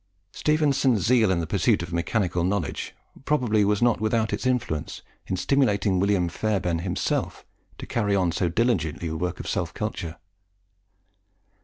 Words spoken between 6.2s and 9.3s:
Fairbairn himself to carry on so diligently the